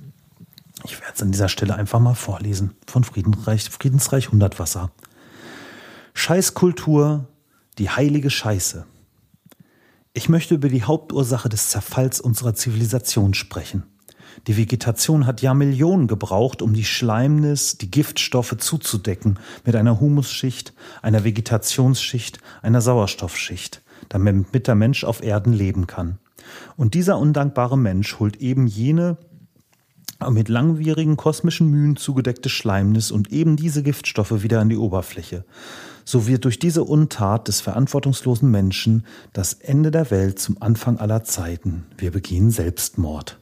Ich 0.84 1.00
werde 1.00 1.12
es 1.14 1.22
an 1.22 1.30
dieser 1.30 1.48
Stelle 1.48 1.76
einfach 1.76 2.00
mal 2.00 2.14
vorlesen 2.14 2.72
von 2.86 3.04
Friedensreich, 3.04 3.70
Friedensreich 3.70 4.32
Hundertwasser. 4.32 4.90
Scheißkultur, 6.14 7.28
die 7.78 7.88
heilige 7.88 8.30
Scheiße. 8.30 8.84
Ich 10.12 10.28
möchte 10.28 10.56
über 10.56 10.68
die 10.68 10.82
Hauptursache 10.82 11.48
des 11.48 11.70
Zerfalls 11.70 12.20
unserer 12.20 12.54
Zivilisation 12.54 13.32
sprechen. 13.32 13.84
Die 14.46 14.56
Vegetation 14.56 15.26
hat 15.26 15.42
ja 15.42 15.54
Millionen 15.54 16.08
gebraucht, 16.08 16.62
um 16.62 16.74
die 16.74 16.84
Schleimnis, 16.84 17.78
die 17.78 17.90
Giftstoffe 17.90 18.56
zuzudecken 18.58 19.38
mit 19.64 19.76
einer 19.76 20.00
Humusschicht, 20.00 20.72
einer 21.00 21.24
Vegetationsschicht, 21.24 22.38
einer 22.62 22.80
Sauerstoffschicht, 22.80 23.82
damit 24.08 24.66
der 24.66 24.74
Mensch 24.74 25.04
auf 25.04 25.22
Erden 25.22 25.52
leben 25.52 25.86
kann. 25.86 26.18
Und 26.76 26.94
dieser 26.94 27.18
undankbare 27.18 27.78
Mensch 27.78 28.18
holt 28.18 28.36
eben 28.36 28.66
jene 28.66 29.16
mit 30.30 30.48
langwierigen 30.48 31.16
kosmischen 31.16 31.68
Mühen 31.68 31.96
zugedeckte 31.96 32.48
Schleimnis 32.48 33.10
und 33.10 33.32
eben 33.32 33.56
diese 33.56 33.82
Giftstoffe 33.82 34.42
wieder 34.42 34.60
an 34.60 34.68
die 34.68 34.76
Oberfläche. 34.76 35.44
So 36.04 36.26
wird 36.26 36.44
durch 36.44 36.58
diese 36.58 36.84
Untat 36.84 37.48
des 37.48 37.60
verantwortungslosen 37.60 38.50
Menschen 38.50 39.04
das 39.32 39.54
Ende 39.54 39.90
der 39.90 40.10
Welt 40.10 40.38
zum 40.38 40.60
Anfang 40.60 40.98
aller 40.98 41.24
Zeiten. 41.24 41.86
Wir 41.96 42.10
begehen 42.10 42.50
Selbstmord. 42.50 43.38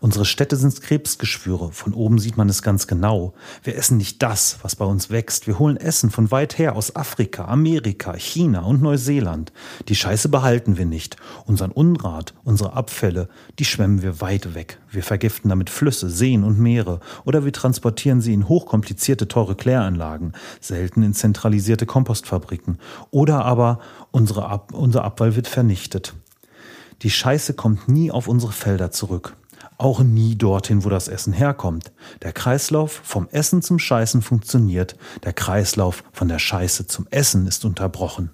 Unsere 0.00 0.24
Städte 0.24 0.56
sind 0.56 0.80
Krebsgeschwüre. 0.80 1.72
Von 1.72 1.94
oben 1.94 2.18
sieht 2.18 2.36
man 2.36 2.48
es 2.48 2.62
ganz 2.62 2.86
genau. 2.86 3.34
Wir 3.62 3.76
essen 3.76 3.96
nicht 3.96 4.22
das, 4.22 4.58
was 4.62 4.76
bei 4.76 4.84
uns 4.84 5.10
wächst. 5.10 5.46
Wir 5.46 5.58
holen 5.58 5.76
Essen 5.76 6.10
von 6.10 6.30
weit 6.30 6.58
her 6.58 6.76
aus 6.76 6.96
Afrika, 6.96 7.44
Amerika, 7.46 8.14
China 8.14 8.60
und 8.60 8.82
Neuseeland. 8.82 9.52
Die 9.88 9.94
Scheiße 9.94 10.28
behalten 10.28 10.76
wir 10.76 10.86
nicht. 10.86 11.16
Unseren 11.46 11.72
Unrat, 11.72 12.34
unsere 12.44 12.72
Abfälle, 12.74 13.28
die 13.58 13.64
schwemmen 13.64 14.02
wir 14.02 14.20
weit 14.20 14.54
weg. 14.54 14.78
Wir 14.90 15.02
vergiften 15.02 15.48
damit 15.48 15.70
Flüsse, 15.70 16.10
Seen 16.10 16.44
und 16.44 16.58
Meere. 16.58 17.00
Oder 17.24 17.44
wir 17.44 17.52
transportieren 17.52 18.20
sie 18.20 18.34
in 18.34 18.48
hochkomplizierte, 18.48 19.28
teure 19.28 19.54
Kläranlagen, 19.54 20.32
selten 20.60 21.02
in 21.02 21.14
zentralisierte 21.14 21.86
Kompostfabriken. 21.86 22.78
Oder 23.10 23.44
aber 23.44 23.80
unsere 24.10 24.46
Ab 24.46 24.72
unser 24.72 25.04
Abfall 25.04 25.36
wird 25.36 25.48
vernichtet. 25.48 26.14
Die 27.02 27.10
Scheiße 27.10 27.54
kommt 27.54 27.88
nie 27.88 28.10
auf 28.10 28.28
unsere 28.28 28.52
Felder 28.52 28.90
zurück 28.90 29.36
auch 29.82 30.00
nie 30.00 30.36
dorthin, 30.36 30.84
wo 30.84 30.88
das 30.88 31.08
Essen 31.08 31.32
herkommt. 31.32 31.92
Der 32.22 32.32
Kreislauf 32.32 33.00
vom 33.04 33.28
Essen 33.30 33.62
zum 33.62 33.78
Scheißen 33.78 34.22
funktioniert, 34.22 34.96
der 35.24 35.32
Kreislauf 35.32 36.04
von 36.12 36.28
der 36.28 36.38
Scheiße 36.38 36.86
zum 36.86 37.06
Essen 37.10 37.46
ist 37.46 37.64
unterbrochen. 37.64 38.30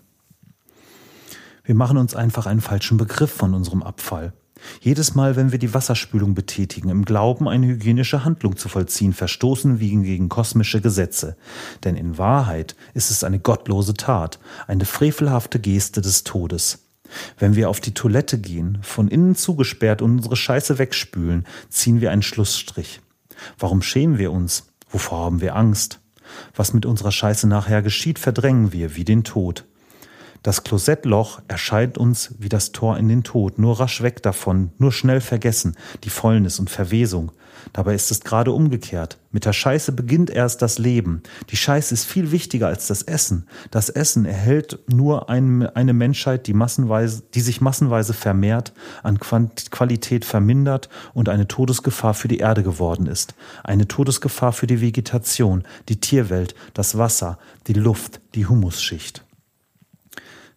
Wir 1.65 1.75
machen 1.75 1.99
uns 1.99 2.15
einfach 2.15 2.47
einen 2.47 2.61
falschen 2.61 2.97
Begriff 2.97 3.31
von 3.31 3.55
unserem 3.55 3.83
Abfall. 3.83 4.33
Jedes 4.81 5.15
Mal, 5.15 5.37
wenn 5.37 5.53
wir 5.53 5.59
die 5.59 5.75
Wasserspülung 5.75 6.35
betätigen, 6.35 6.89
im 6.89 7.05
Glauben, 7.05 7.49
eine 7.49 7.67
hygienische 7.67 8.25
Handlung 8.25 8.57
zu 8.57 8.69
vollziehen, 8.69 9.13
verstoßen 9.13 9.81
wir 9.81 9.89
gegen 10.03 10.29
kosmische 10.29 10.81
Gesetze. 10.81 11.37
Denn 11.85 11.97
in 11.97 12.19
Wahrheit 12.19 12.77
ist 12.95 13.11
es 13.11 13.25
eine 13.25 13.39
gottlose 13.39 13.95
Tat, 13.95 14.39
eine 14.67 14.85
frevelhafte 14.85 15.61
Geste 15.61 16.01
des 16.01 16.25
Todes. 16.25 16.88
Wenn 17.39 17.57
wir 17.57 17.69
auf 17.69 17.81
die 17.81 17.95
Toilette 17.95 18.39
gehen, 18.39 18.79
von 18.83 19.09
innen 19.09 19.35
zugesperrt 19.35 20.03
und 20.03 20.17
unsere 20.17 20.37
Scheiße 20.37 20.79
wegspülen, 20.79 21.47
ziehen 21.69 22.01
wir 22.01 22.11
einen 22.11 22.23
Schlussstrich. 22.23 23.01
Warum 23.59 23.83
schämen 23.83 24.19
wir 24.19 24.33
uns? 24.33 24.67
Wovor 24.91 25.19
haben 25.19 25.41
wir 25.41 25.57
Angst? 25.57 26.01
Was 26.55 26.75
mit 26.75 26.87
unserer 26.87 27.13
Scheiße 27.13 27.47
nachher 27.49 27.83
geschieht, 27.83 28.19
verdrängen 28.19 28.73
wir 28.73 28.97
wie 28.97 29.05
den 29.05 29.25
Tod. 29.25 29.65
Das 30.43 30.65
Klosettloch 30.65 31.41
erscheint 31.49 31.99
uns 31.99 32.35
wie 32.39 32.49
das 32.49 32.73
Tor 32.73 32.97
in 32.97 33.09
den 33.09 33.25
Tod, 33.25 33.59
nur 33.59 33.81
rasch 33.81 34.03
weg 34.03 34.23
davon, 34.23 34.71
nur 34.79 34.93
schnell 34.93 35.21
vergessen, 35.21 35.77
die 36.05 36.11
Fäulnis 36.11 36.59
und 36.59 36.71
Verwesung. 36.71 37.33
Dabei 37.73 37.95
ist 37.95 38.11
es 38.11 38.21
gerade 38.21 38.53
umgekehrt. 38.53 39.19
Mit 39.31 39.45
der 39.45 39.53
Scheiße 39.53 39.93
beginnt 39.93 40.31
erst 40.31 40.63
das 40.63 40.79
Leben. 40.79 41.23
Die 41.51 41.57
Scheiße 41.57 41.93
ist 41.93 42.05
viel 42.05 42.31
wichtiger 42.33 42.69
als 42.69 42.87
das 42.87 43.03
Essen. 43.03 43.47
Das 43.71 43.91
Essen 43.91 44.25
erhält 44.25 44.79
nur 44.89 45.29
ein, 45.29 45.67
eine 45.67 45.93
Menschheit, 45.93 46.47
die, 46.47 46.55
massenweise, 46.55 47.23
die 47.35 47.41
sich 47.41 47.61
massenweise 47.61 48.15
vermehrt, 48.15 48.73
an 49.03 49.19
Qualität 49.19 50.25
vermindert 50.25 50.89
und 51.15 51.29
eine 51.29 51.49
Todesgefahr 51.49 52.15
für 52.15 52.29
die 52.29 52.39
Erde 52.39 52.63
geworden 52.63 53.07
ist. 53.07 53.35
Eine 53.65 53.89
Todesgefahr 53.89 54.53
für 54.53 54.67
die 54.67 54.81
Vegetation, 54.81 55.65
die 55.89 56.01
Tierwelt, 56.01 56.55
das 56.75 56.97
Wasser, 56.97 57.39
die 57.67 57.75
Luft, 57.75 58.21
die 58.35 58.47
Humusschicht. 58.47 59.25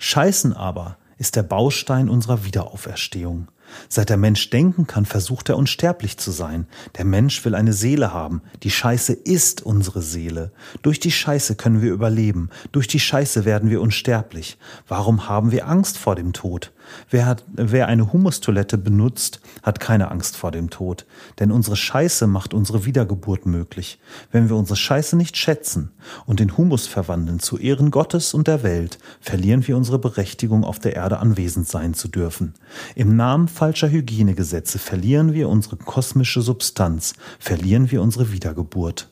Scheißen 0.04 0.54
aber 0.54 0.98
ist 1.20 1.36
der 1.36 1.44
Baustein 1.44 2.10
unserer 2.10 2.44
Wiederauferstehung. 2.44 3.50
Seit 3.90 4.10
der 4.10 4.18
Mensch 4.18 4.50
denken 4.50 4.88
kann, 4.88 5.06
versucht 5.06 5.50
er 5.50 5.58
unsterblich 5.58 6.18
zu 6.18 6.32
sein. 6.32 6.68
Der 6.98 7.06
Mensch 7.06 7.44
will 7.46 7.56
eine 7.56 7.74
Seele 7.74 8.14
haben. 8.14 8.42
Die 8.64 8.72
Scheiße 8.72 9.14
ist 9.14 9.62
unsere 9.62 10.02
Seele. 10.02 10.52
Durch 10.82 11.00
die 11.00 11.12
Scheiße 11.12 11.56
können 11.56 11.82
wir 11.82 11.92
überleben. 11.92 12.50
Durch 12.72 12.88
die 12.88 13.00
Scheiße 13.00 13.46
werden 13.46 13.70
wir 13.70 13.82
unsterblich. 13.82 14.58
Warum 14.88 15.28
haben 15.28 15.52
wir 15.52 15.68
Angst 15.68 15.98
vor 15.98 16.16
dem 16.16 16.34
Tod? 16.34 16.72
Wer, 17.10 17.26
hat, 17.26 17.44
wer 17.54 17.88
eine 17.88 18.12
Humustoilette 18.12 18.78
benutzt, 18.78 19.40
hat 19.64 19.80
keine 19.80 20.12
Angst 20.12 20.36
vor 20.38 20.52
dem 20.52 20.70
Tod. 20.70 21.06
Denn 21.40 21.52
unsere 21.52 21.76
Scheiße 21.76 22.28
macht 22.28 22.54
unsere 22.54 22.86
Wiedergeburt 22.86 23.46
möglich. 23.46 24.00
Wenn 24.32 24.50
wir 24.50 24.56
unsere 24.56 24.78
Scheiße 24.78 25.16
nicht 25.16 25.38
schätzen 25.38 25.92
und 26.26 26.40
den 26.40 26.58
Humus 26.58 26.88
verwandeln 26.88 27.40
zu 27.40 27.58
Ehren 27.58 27.92
Gottes 27.92 28.34
und 28.34 28.48
der 28.48 28.64
Welt, 28.64 28.98
verlieren 29.20 29.68
wir 29.68 29.78
unsere 29.78 30.00
Berechtigung, 30.00 30.64
auf 30.64 30.80
der 30.80 30.96
Erde 30.96 31.20
anwesend 31.20 31.68
sein 31.68 31.94
zu 31.94 32.08
dürfen. 32.08 32.54
Im 32.96 33.16
Namen 33.16 33.48
falscher 33.62 33.92
Hygienegesetze 33.92 34.80
verlieren 34.80 35.34
wir 35.34 35.48
unsere 35.48 35.78
kosmische 35.78 36.42
Substanz, 36.42 37.14
verlieren 37.38 37.92
wir 37.92 38.02
unsere 38.02 38.32
Wiedergeburt. 38.32 39.08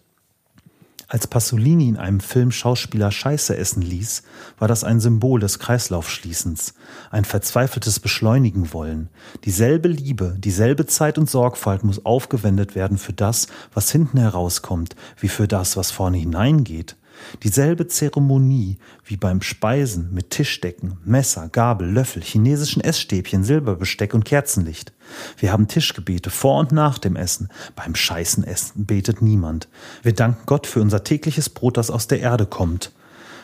Als 1.07 1.27
Pasolini 1.27 1.87
in 1.87 1.97
einem 1.97 2.19
Film 2.19 2.51
Schauspieler 2.51 3.11
Scheiße 3.11 3.55
essen 3.55 3.83
ließ, 3.83 4.23
war 4.57 4.67
das 4.67 4.83
ein 4.83 4.99
Symbol 4.99 5.39
des 5.39 5.59
Kreislaufschließens, 5.59 6.73
ein 7.11 7.25
verzweifeltes 7.25 7.99
Beschleunigen 7.99 8.73
wollen. 8.73 9.09
Dieselbe 9.45 9.87
Liebe, 9.87 10.35
dieselbe 10.39 10.87
Zeit 10.87 11.19
und 11.19 11.29
Sorgfalt 11.29 11.83
muss 11.83 12.03
aufgewendet 12.03 12.73
werden 12.73 12.97
für 12.97 13.13
das, 13.13 13.49
was 13.71 13.91
hinten 13.91 14.17
herauskommt, 14.17 14.95
wie 15.19 15.29
für 15.29 15.47
das, 15.47 15.77
was 15.77 15.91
vorne 15.91 16.17
hineingeht. 16.17 16.95
Dieselbe 17.43 17.87
Zeremonie 17.87 18.77
wie 19.03 19.17
beim 19.17 19.41
Speisen 19.41 20.13
mit 20.13 20.29
Tischdecken, 20.29 20.97
Messer, 21.03 21.49
Gabel, 21.49 21.89
Löffel, 21.89 22.21
chinesischen 22.21 22.81
Essstäbchen, 22.81 23.43
Silberbesteck 23.43 24.13
und 24.13 24.25
Kerzenlicht. 24.25 24.93
Wir 25.37 25.51
haben 25.51 25.67
Tischgebete 25.67 26.29
vor 26.29 26.59
und 26.59 26.71
nach 26.71 26.97
dem 26.97 27.15
Essen. 27.15 27.49
Beim 27.75 27.95
Scheißen 27.95 28.43
essen 28.43 28.85
betet 28.85 29.21
niemand. 29.21 29.67
Wir 30.03 30.13
danken 30.13 30.43
Gott 30.45 30.67
für 30.67 30.81
unser 30.81 31.03
tägliches 31.03 31.49
Brot, 31.49 31.77
das 31.77 31.89
aus 31.89 32.07
der 32.07 32.19
Erde 32.19 32.45
kommt. 32.45 32.91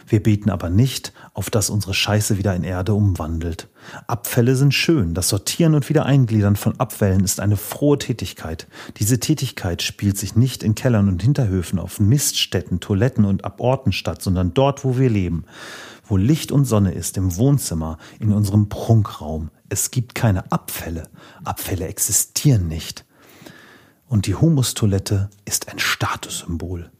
Wir 0.07 0.21
beten 0.21 0.49
aber 0.49 0.69
nicht, 0.69 1.13
auf 1.33 1.49
dass 1.49 1.69
unsere 1.69 1.93
Scheiße 1.93 2.37
wieder 2.37 2.55
in 2.55 2.63
Erde 2.63 2.93
umwandelt. 2.93 3.67
Abfälle 4.07 4.55
sind 4.55 4.73
schön. 4.73 5.13
Das 5.13 5.29
Sortieren 5.29 5.73
und 5.73 5.89
Wiedereingliedern 5.89 6.55
von 6.55 6.79
Abfällen 6.79 7.23
ist 7.23 7.39
eine 7.39 7.57
frohe 7.57 7.97
Tätigkeit. 7.97 8.67
Diese 8.97 9.19
Tätigkeit 9.19 9.81
spielt 9.81 10.17
sich 10.17 10.35
nicht 10.35 10.63
in 10.63 10.75
Kellern 10.75 11.07
und 11.07 11.21
Hinterhöfen, 11.21 11.79
auf 11.79 11.99
Miststätten, 11.99 12.79
Toiletten 12.79 13.25
und 13.25 13.45
Aborten 13.45 13.91
statt, 13.91 14.21
sondern 14.21 14.53
dort, 14.53 14.83
wo 14.83 14.97
wir 14.97 15.09
leben. 15.09 15.45
Wo 16.03 16.17
Licht 16.17 16.51
und 16.51 16.65
Sonne 16.65 16.91
ist, 16.91 17.17
im 17.17 17.35
Wohnzimmer, 17.35 17.97
in 18.19 18.31
unserem 18.31 18.69
Prunkraum. 18.69 19.49
Es 19.69 19.89
gibt 19.89 20.13
keine 20.13 20.51
Abfälle. 20.51 21.09
Abfälle 21.43 21.87
existieren 21.87 22.67
nicht. 22.67 23.05
Und 24.07 24.27
die 24.27 24.35
Humustoilette 24.35 25.31
ist 25.45 25.67
ein 25.69 25.79
Statussymbol. 25.79 26.91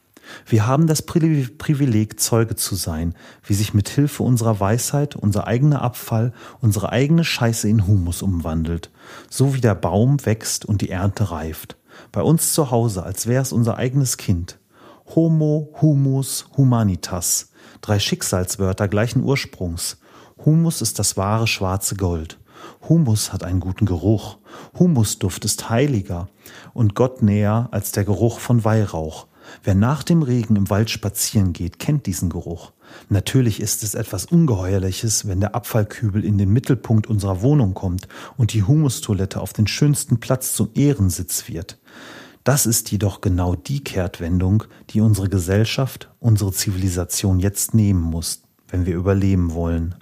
Wir 0.46 0.68
haben 0.68 0.88
das 0.88 1.02
Privileg, 1.02 2.20
Zeuge 2.20 2.56
zu 2.56 2.76
sein, 2.76 3.16
wie 3.44 3.54
sich 3.54 3.74
mit 3.74 3.90
Hilfe 3.90 4.24
unserer 4.24 4.60
Weisheit 4.60 5.16
unser 5.16 5.48
eigener 5.48 5.82
Abfall, 5.82 6.34
unsere 6.62 6.92
eigene 6.92 7.24
Scheiße 7.24 7.68
in 7.68 7.88
Humus 7.88 8.22
umwandelt, 8.22 8.92
so 9.30 9.54
wie 9.54 9.62
der 9.62 9.76
Baum 9.76 10.26
wächst 10.26 10.66
und 10.66 10.82
die 10.82 10.90
Ernte 10.90 11.32
reift. 11.32 11.78
Bei 12.12 12.22
uns 12.22 12.54
zu 12.54 12.72
Hause, 12.72 13.04
als 13.04 13.28
wäre 13.28 13.42
es 13.42 13.52
unser 13.52 13.78
eigenes 13.78 14.18
Kind. 14.18 14.60
Homo, 15.14 15.74
Humus, 15.82 16.48
Humanitas. 16.58 17.52
Drei 17.82 18.00
Schicksalswörter 18.00 18.88
gleichen 18.88 19.24
Ursprungs. 19.24 19.98
Humus 20.44 20.82
ist 20.82 21.00
das 21.00 21.16
wahre 21.18 21.48
schwarze 21.48 21.96
Gold. 21.96 22.40
Humus 22.90 23.32
hat 23.32 23.44
einen 23.44 23.60
guten 23.60 23.86
Geruch. 23.86 24.38
Humusduft 24.78 25.46
ist 25.46 25.70
heiliger 25.70 26.28
und 26.74 26.96
Gott 26.96 27.22
näher 27.22 27.70
als 27.72 27.92
der 27.92 28.04
Geruch 28.04 28.40
von 28.40 28.64
Weihrauch. 28.64 29.28
Wer 29.64 29.76
nach 29.76 30.04
dem 30.04 30.22
Regen 30.22 30.56
im 30.56 30.70
Wald 30.70 30.90
spazieren 30.90 31.54
geht, 31.54 31.80
kennt 31.80 32.06
diesen 32.06 32.30
Geruch. 32.30 32.72
Natürlich 33.10 33.60
ist 33.60 33.84
es 33.84 33.96
etwas 33.96 34.26
Ungeheuerliches, 34.26 35.28
wenn 35.28 35.40
der 35.40 35.56
Abfallkübel 35.56 36.24
in 36.24 36.38
den 36.38 36.50
Mittelpunkt 36.50 37.08
unserer 37.08 37.42
Wohnung 37.42 37.74
kommt 37.74 38.08
und 38.38 38.54
die 38.54 38.64
Humustoilette 38.64 39.42
auf 39.42 39.54
den 39.54 39.68
schönsten 39.68 40.20
Platz 40.20 40.54
zum 40.54 40.70
Ehrensitz 40.76 41.48
wird. 41.48 41.78
Das 42.44 42.68
ist 42.68 42.92
jedoch 42.92 43.22
genau 43.22 43.56
die 43.56 43.84
Kehrtwendung, 43.84 44.66
die 44.92 45.02
unsere 45.02 45.30
Gesellschaft, 45.30 46.12
unsere 46.20 46.52
Zivilisation 46.52 47.40
jetzt 47.40 47.74
nehmen 47.74 48.02
muss, 48.02 48.44
wenn 48.68 48.86
wir 48.86 48.96
überleben 48.96 49.54
wollen. 49.54 49.96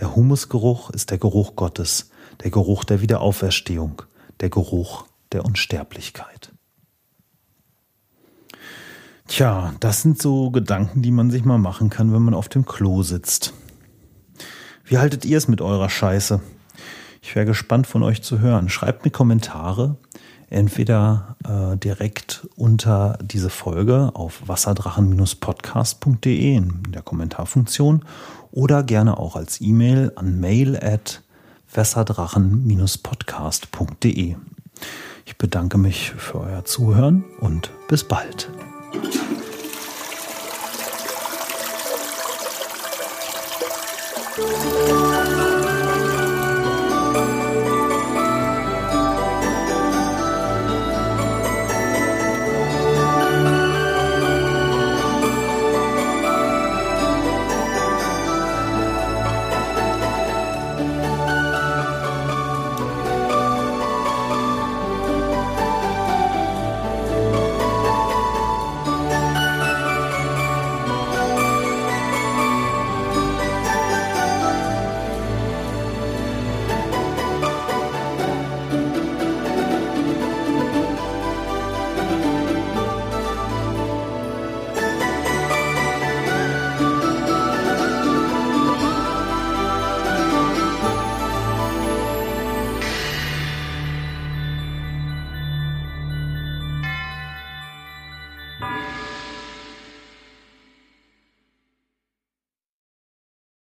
Der 0.00 0.16
Humusgeruch 0.16 0.88
ist 0.90 1.10
der 1.10 1.18
Geruch 1.18 1.56
Gottes, 1.56 2.10
der 2.42 2.50
Geruch 2.50 2.84
der 2.84 3.02
Wiederauferstehung, 3.02 4.00
der 4.40 4.48
Geruch 4.48 5.04
der 5.32 5.44
Unsterblichkeit. 5.44 6.53
Tja, 9.26 9.72
das 9.80 10.02
sind 10.02 10.20
so 10.20 10.50
Gedanken, 10.50 11.00
die 11.02 11.10
man 11.10 11.30
sich 11.30 11.44
mal 11.44 11.58
machen 11.58 11.90
kann, 11.90 12.12
wenn 12.12 12.22
man 12.22 12.34
auf 12.34 12.48
dem 12.48 12.64
Klo 12.66 13.02
sitzt. 13.02 13.54
Wie 14.84 14.98
haltet 14.98 15.24
ihr 15.24 15.38
es 15.38 15.48
mit 15.48 15.60
eurer 15.62 15.88
Scheiße? 15.88 16.40
Ich 17.22 17.34
wäre 17.34 17.46
gespannt 17.46 17.86
von 17.86 18.02
euch 18.02 18.22
zu 18.22 18.40
hören. 18.40 18.68
Schreibt 18.68 19.06
mir 19.06 19.10
Kommentare, 19.10 19.96
entweder 20.50 21.36
äh, 21.42 21.78
direkt 21.78 22.46
unter 22.54 23.16
diese 23.22 23.48
Folge 23.48 24.10
auf 24.14 24.46
wasserdrachen-podcast.de 24.46 26.54
in 26.54 26.82
der 26.88 27.00
Kommentarfunktion 27.00 28.04
oder 28.52 28.82
gerne 28.82 29.16
auch 29.18 29.36
als 29.36 29.62
E-Mail 29.62 30.12
an 30.16 30.38
mail 30.38 30.76
at 30.76 31.22
wasserdrachen-podcast.de. 31.72 34.36
Ich 35.24 35.38
bedanke 35.38 35.78
mich 35.78 36.10
für 36.10 36.40
euer 36.40 36.66
Zuhören 36.66 37.24
und 37.40 37.70
bis 37.88 38.04
bald. 38.04 38.50